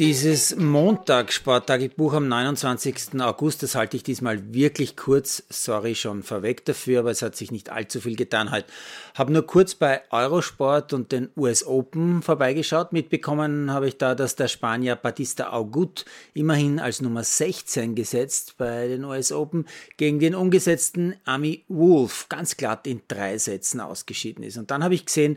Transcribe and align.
Dieses 0.00 0.56
Montag-Sporttagebuch 0.56 2.14
am 2.14 2.26
29. 2.26 3.20
August, 3.20 3.62
das 3.62 3.74
halte 3.74 3.98
ich 3.98 4.02
diesmal 4.02 4.54
wirklich 4.54 4.96
kurz. 4.96 5.42
Sorry 5.50 5.94
schon 5.94 6.22
vorweg 6.22 6.64
dafür, 6.64 7.00
aber 7.00 7.10
es 7.10 7.20
hat 7.20 7.36
sich 7.36 7.50
nicht 7.50 7.68
allzu 7.68 8.00
viel 8.00 8.16
getan. 8.16 8.50
Halt, 8.50 8.64
habe 9.14 9.30
nur 9.30 9.46
kurz 9.46 9.74
bei 9.74 10.00
Eurosport 10.08 10.94
und 10.94 11.12
den 11.12 11.28
US 11.36 11.66
Open 11.66 12.22
vorbeigeschaut. 12.22 12.94
Mitbekommen 12.94 13.70
habe 13.70 13.88
ich 13.88 13.98
da, 13.98 14.14
dass 14.14 14.36
der 14.36 14.48
Spanier 14.48 14.96
Batista 14.96 15.52
Augut 15.52 16.06
immerhin 16.32 16.80
als 16.80 17.02
Nummer 17.02 17.22
16 17.22 17.94
gesetzt 17.94 18.54
bei 18.56 18.88
den 18.88 19.04
US 19.04 19.32
Open 19.32 19.66
gegen 19.98 20.18
den 20.18 20.34
umgesetzten 20.34 21.16
Ami 21.26 21.66
Wolf 21.68 22.26
ganz 22.30 22.56
glatt 22.56 22.86
in 22.86 23.02
drei 23.06 23.36
Sätzen 23.36 23.82
ausgeschieden 23.82 24.44
ist. 24.44 24.56
Und 24.56 24.70
dann 24.70 24.82
habe 24.82 24.94
ich 24.94 25.04
gesehen, 25.04 25.36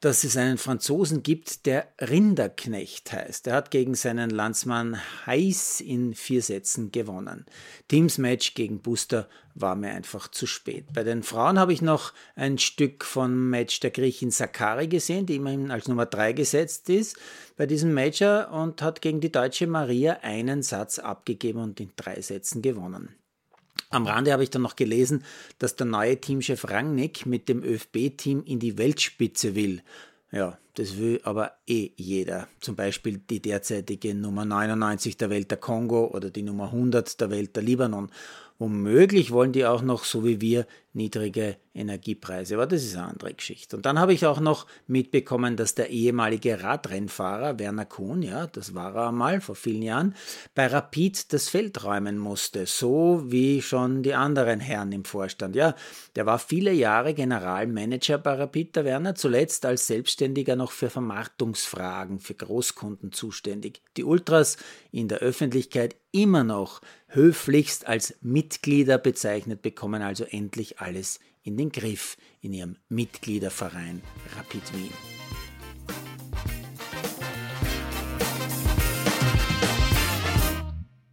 dass 0.00 0.24
es 0.24 0.36
einen 0.36 0.56
Franzosen 0.56 1.22
gibt, 1.22 1.66
der 1.66 1.86
Rinderknecht 2.00 3.12
heißt. 3.12 3.46
Er 3.46 3.54
hat 3.54 3.70
gegen 3.70 3.94
seinen 3.94 4.30
Landsmann 4.30 4.98
Heiß 5.26 5.82
in 5.82 6.14
vier 6.14 6.42
Sätzen 6.42 6.90
gewonnen. 6.90 7.44
Teamsmatch 7.88 8.54
gegen 8.54 8.80
Buster 8.80 9.28
war 9.54 9.76
mir 9.76 9.90
einfach 9.90 10.28
zu 10.28 10.46
spät. 10.46 10.86
Bei 10.94 11.04
den 11.04 11.22
Frauen 11.22 11.58
habe 11.58 11.74
ich 11.74 11.82
noch 11.82 12.14
ein 12.34 12.56
Stück 12.56 13.04
vom 13.04 13.50
Match 13.50 13.80
der 13.80 13.90
Griechin 13.90 14.30
Sakari 14.30 14.88
gesehen, 14.88 15.26
die 15.26 15.36
immerhin 15.36 15.70
als 15.70 15.86
Nummer 15.86 16.06
drei 16.06 16.32
gesetzt 16.32 16.88
ist 16.88 17.18
bei 17.56 17.66
diesem 17.66 17.92
Major 17.92 18.50
und 18.50 18.80
hat 18.80 19.02
gegen 19.02 19.20
die 19.20 19.32
deutsche 19.32 19.66
Maria 19.66 20.20
einen 20.22 20.62
Satz 20.62 20.98
abgegeben 20.98 21.60
und 21.60 21.78
in 21.78 21.92
drei 21.96 22.22
Sätzen 22.22 22.62
gewonnen. 22.62 23.14
Am 23.90 24.06
Rande 24.06 24.32
habe 24.32 24.44
ich 24.44 24.50
dann 24.50 24.62
noch 24.62 24.76
gelesen, 24.76 25.24
dass 25.58 25.74
der 25.74 25.86
neue 25.86 26.20
Teamchef 26.20 26.70
Rangnick 26.70 27.26
mit 27.26 27.48
dem 27.48 27.64
ÖFB-Team 27.64 28.44
in 28.44 28.60
die 28.60 28.78
Weltspitze 28.78 29.56
will. 29.56 29.82
Ja, 30.30 30.58
das 30.74 30.96
will 30.96 31.20
aber 31.24 31.54
eh 31.66 31.90
jeder. 31.96 32.46
Zum 32.60 32.76
Beispiel 32.76 33.18
die 33.18 33.42
derzeitige 33.42 34.14
Nummer 34.14 34.44
99 34.44 35.16
der 35.16 35.28
Welt 35.28 35.50
der 35.50 35.58
Kongo 35.58 36.06
oder 36.06 36.30
die 36.30 36.44
Nummer 36.44 36.66
100 36.66 37.20
der 37.20 37.30
Welt 37.30 37.56
der 37.56 37.64
Libanon. 37.64 38.10
Womöglich 38.60 39.30
wollen 39.30 39.52
die 39.52 39.64
auch 39.64 39.80
noch, 39.80 40.04
so 40.04 40.22
wie 40.22 40.42
wir, 40.42 40.66
niedrige 40.92 41.56
Energiepreise. 41.72 42.56
Aber 42.56 42.66
das 42.66 42.84
ist 42.84 42.94
eine 42.94 43.06
andere 43.06 43.32
Geschichte. 43.32 43.74
Und 43.74 43.86
dann 43.86 43.98
habe 43.98 44.12
ich 44.12 44.26
auch 44.26 44.38
noch 44.38 44.66
mitbekommen, 44.86 45.56
dass 45.56 45.74
der 45.74 45.88
ehemalige 45.88 46.62
Radrennfahrer 46.62 47.58
Werner 47.58 47.86
Kuhn, 47.86 48.20
ja, 48.20 48.48
das 48.48 48.74
war 48.74 48.94
er 48.94 49.08
einmal 49.08 49.40
vor 49.40 49.54
vielen 49.54 49.80
Jahren, 49.80 50.14
bei 50.54 50.66
Rapid 50.66 51.32
das 51.32 51.48
Feld 51.48 51.82
räumen 51.84 52.18
musste. 52.18 52.66
So 52.66 53.22
wie 53.24 53.62
schon 53.62 54.02
die 54.02 54.12
anderen 54.12 54.60
Herren 54.60 54.92
im 54.92 55.06
Vorstand. 55.06 55.56
Ja, 55.56 55.74
der 56.14 56.26
war 56.26 56.38
viele 56.38 56.74
Jahre 56.74 57.14
Generalmanager 57.14 58.18
bei 58.18 58.34
Rapid, 58.34 58.76
der 58.76 58.84
Werner, 58.84 59.14
zuletzt 59.14 59.64
als 59.64 59.86
Selbstständiger 59.86 60.54
noch 60.54 60.72
für 60.72 60.90
Vermarktungsfragen 60.90 62.18
für 62.18 62.34
Großkunden 62.34 63.12
zuständig. 63.12 63.80
Die 63.96 64.04
Ultras 64.04 64.58
in 64.92 65.08
der 65.08 65.20
Öffentlichkeit 65.20 65.96
immer 66.12 66.44
noch 66.44 66.80
höflichst 67.08 67.86
als 67.86 68.16
Mitglieder 68.20 68.98
bezeichnet, 68.98 69.62
bekommen 69.62 70.02
also 70.02 70.24
endlich 70.24 70.80
alles 70.80 71.20
in 71.42 71.56
den 71.56 71.70
Griff 71.72 72.16
in 72.40 72.52
ihrem 72.52 72.76
Mitgliederverein 72.88 74.02
Rapid 74.36 74.72
Wien. 74.74 74.92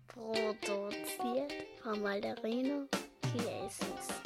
Produziert 0.07 1.53
von 1.81 2.01
Malderino 2.01 2.87
Chiesens. 3.31 4.16